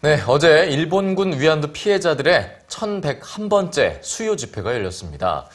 [0.00, 5.46] 네, 어제 일본군 위안부 피해자들의 1101번째 수요 집회가 열렸습니다.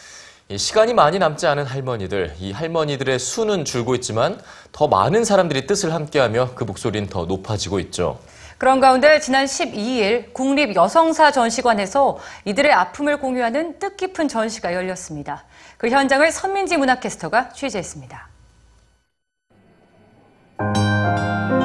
[0.49, 4.37] 이 시간이 많이 남지 않은 할머니들, 이 할머니들의 수는 줄고 있지만
[4.73, 8.19] 더 많은 사람들이 뜻을 함께하며 그 목소리는 더 높아지고 있죠.
[8.57, 15.45] 그런 가운데 지난 12일 국립 여성사 전시관에서 이들의 아픔을 공유하는 뜻깊은 전시가 열렸습니다.
[15.77, 18.27] 그 현장을 선민지 문화캐스터가 취재했습니다.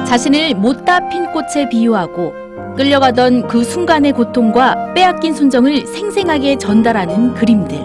[0.07, 2.38] 자신을 못다 핀 꽃에 비유하고
[2.75, 7.77] 끌려가던 그 순간의 고통과 빼앗긴 순정을 생생하게 전달하는 그림들.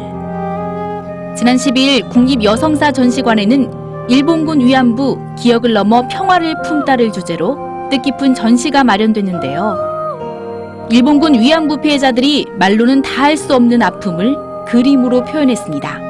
[1.36, 7.58] 지난 12일 국립여성사 전시관에는 일본군 위안부 기억을 넘어 평화를 품다를 주제로
[7.91, 9.92] 뜻깊은 전시가 마련됐는데요.
[10.91, 16.05] 일본군 위안부 피해자들이 말로는 다 할 수 없는 아픔을 그림으로 표현했습니다.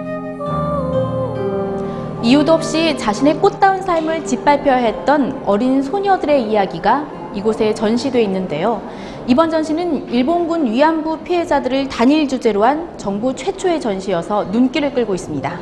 [2.22, 8.82] 이유도 없이 자신의 꽃다운 삶을 짓밟혀야 했던 어린 소녀들의 이야기가 이곳에 전시돼 있는데요.
[9.26, 15.58] 이번 전시는 일본군 위안부 피해자들을 단일 주제로 한 정부 최초의 전시여서 눈길을 끌고 있습니다.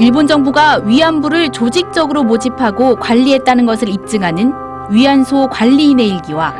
[0.00, 4.52] 일본 정부가 위안부를 조직적으로 모집하고 관리했다는 것을 입증하는
[4.90, 6.54] 위안소 관리인의 일기와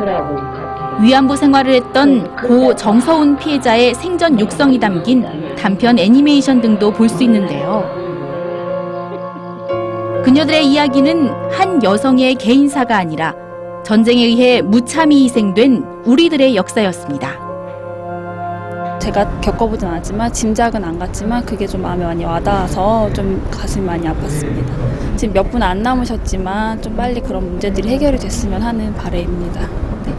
[1.01, 5.25] 위안부 생활을 했던 고 정서운 피해자의 생전 육성이 담긴
[5.57, 8.08] 단편 애니메이션 등도 볼 수 있는데요.
[10.29, 13.35] 그녀들의 이야기는 한 여성의 개인사가 아니라
[13.83, 17.31] 전쟁에 의해 무참히 희생된 우리들의 역사였습니다.
[18.99, 25.17] 제가 겪어보진 않았지만 짐작은 안 갔지만 그게 좀 마음에 많이 와닿아서 좀 가슴이 많이 아팠습니다.
[25.17, 29.67] 지금 몇 분 안 남으셨지만 좀 빨리 그런 문제들이 해결이 됐으면 하는 바람입니다.
[30.05, 30.13] 네.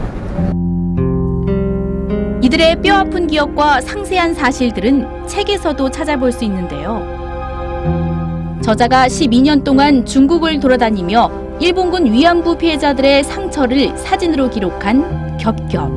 [2.42, 7.29] 이들의 뼈아픈 기억과 상세한 사실들은 책에서도 찾아볼 수 있는데요.
[8.70, 15.90] 저자가 12년 동안 중국을 돌아다니며 일본군 위안부 피해자들의 상처를 사진으로 기록한 겹겹.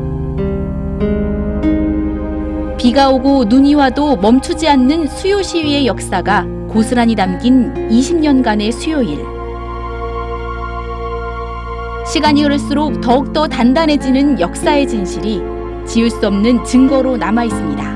[2.79, 9.23] 비가 오고 눈이 와도 멈추지 않는 수요 시위의 역사가 고스란히 담긴 20년간의 수요일.
[12.11, 15.43] 시간이 흐를수록 더욱더 단단해지는 역사의 진실이
[15.85, 17.92] 지울 수 없는 증거로 남아 있습니다.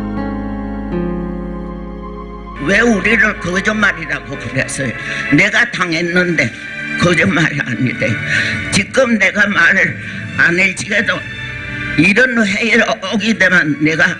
[2.68, 4.92] 왜 우리를 거짓말이라고 그랬어요?
[5.34, 6.52] 내가 당했는데
[7.00, 8.12] 거짓말이 아니대.
[8.74, 9.98] 지금 내가 말을
[10.38, 11.20] 안 해지게도
[11.98, 12.84] 이런 회의를
[13.14, 14.18] 오게 되면 내가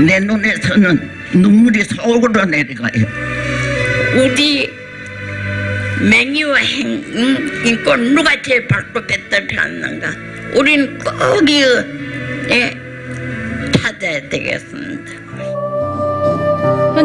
[0.00, 3.04] 내 눈에서는 눈물이 속으로 내려가요.
[4.14, 4.70] 우리
[6.00, 10.12] 맹이와 행, 음, 인권 누가 제일 발톱에 폈는가?
[10.54, 11.84] 우린 꼭 이거
[12.50, 12.74] 예,
[13.76, 14.87] 찾아야 되겠습니다.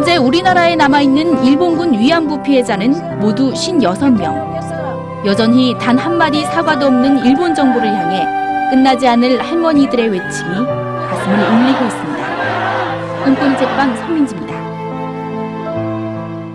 [0.04, 5.26] 현재 우리나라에 남아있는 일본군 위안부 피해자는 모두 56명.
[5.26, 8.26] 여전히 단 한마디 사과도 없는 일본 정부를 향해
[8.70, 13.26] 끝나지 않을 할머니들의 외침이 가슴을 울리고 있습니다.
[13.28, 14.63] 은권제빵 선민지입니다.